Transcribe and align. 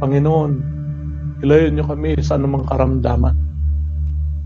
Panginoon, 0.00 0.52
ilayo 1.44 1.68
niyo 1.68 1.84
kami 1.84 2.16
sa 2.24 2.40
anumang 2.40 2.64
karamdaman 2.64 3.36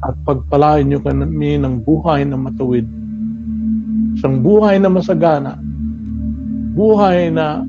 at 0.04 0.14
pagpalain 0.26 0.90
niyo 0.90 1.00
kami 1.00 1.56
ng 1.56 1.86
buhay 1.86 2.26
na 2.26 2.36
matuwid. 2.36 2.84
Isang 4.18 4.42
buhay 4.42 4.82
na 4.82 4.90
masagana, 4.90 5.56
buhay 6.74 7.30
na 7.30 7.62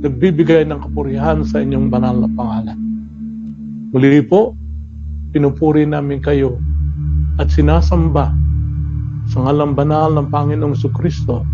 nagbibigay 0.00 0.66
ng 0.66 0.80
kapurihan 0.80 1.46
sa 1.46 1.62
inyong 1.62 1.86
banal 1.88 2.18
na 2.24 2.28
pangalan. 2.34 2.78
Muli 3.94 4.22
po, 4.26 4.58
pinupuri 5.30 5.86
namin 5.86 6.18
kayo 6.18 6.58
at 7.38 7.48
sinasamba 7.52 8.34
sa 9.30 9.38
ngalang 9.46 9.78
banal 9.78 10.10
ng 10.18 10.26
Panginoong 10.28 10.74
Kristo 10.90 11.46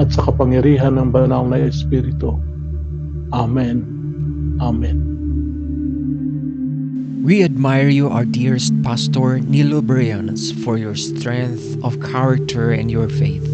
at 0.00 0.08
sa 0.08 0.24
kapangyarihan 0.24 0.96
ng 0.96 1.12
banal 1.12 1.44
na 1.44 1.60
Espiritu. 1.60 2.40
Amen. 3.32 3.91
Amen. 4.60 5.12
We 7.22 7.44
admire 7.44 7.88
you, 7.88 8.08
our 8.10 8.24
dearest 8.24 8.74
Pastor 8.82 9.38
Nilo 9.38 9.80
Brianas, 9.80 10.50
for 10.64 10.76
your 10.76 10.96
strength 10.98 11.78
of 11.84 12.02
character 12.02 12.72
and 12.74 12.90
your 12.90 13.08
faith. 13.08 13.46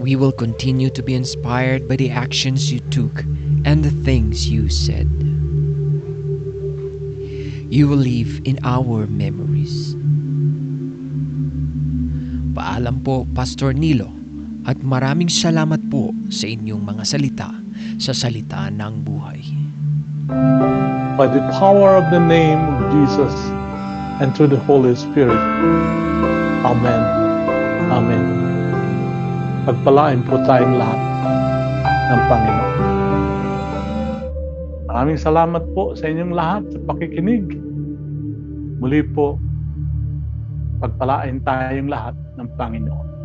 We 0.00 0.16
will 0.16 0.32
continue 0.32 0.88
to 0.96 1.02
be 1.02 1.12
inspired 1.12 1.86
by 1.86 1.96
the 1.96 2.08
actions 2.08 2.72
you 2.72 2.80
took 2.88 3.24
and 3.68 3.84
the 3.84 3.92
things 4.08 4.48
you 4.48 4.70
said. 4.70 5.10
You 7.68 7.88
will 7.92 8.00
live 8.00 8.40
in 8.48 8.56
our 8.64 9.04
memories. 9.04 9.92
Paalam 12.56 13.04
po, 13.04 13.28
Pastor 13.36 13.76
Nilo, 13.76 14.15
at 14.66 14.76
maraming 14.82 15.30
salamat 15.30 15.78
po 15.86 16.10
sa 16.26 16.50
inyong 16.50 16.82
mga 16.82 17.02
salita 17.06 17.50
sa 18.02 18.12
salita 18.12 18.68
ng 18.68 18.94
buhay. 19.06 19.40
By 21.16 21.30
the 21.30 21.40
power 21.56 21.96
of 21.96 22.10
the 22.12 22.20
name 22.20 22.58
of 22.58 22.78
Jesus 22.92 23.32
and 24.20 24.34
through 24.34 24.50
the 24.52 24.60
Holy 24.66 24.92
Spirit. 24.98 25.38
Amen. 26.66 27.02
Amen. 27.88 28.24
Pagpalain 29.64 30.20
po 30.26 30.42
tayong 30.44 30.76
lahat 30.76 31.00
ng 32.10 32.20
Panginoon. 32.26 32.74
Maraming 34.90 35.18
salamat 35.20 35.62
po 35.72 35.94
sa 35.94 36.10
inyong 36.10 36.34
lahat 36.34 36.62
sa 36.74 36.78
pakikinig. 36.90 37.54
Muli 38.82 39.00
po, 39.14 39.38
pagpalain 40.82 41.40
tayong 41.46 41.88
lahat 41.88 42.16
ng 42.36 42.48
Panginoon. 42.58 43.15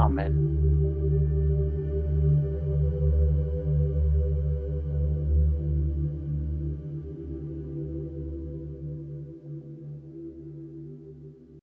Amen. 0.00 0.53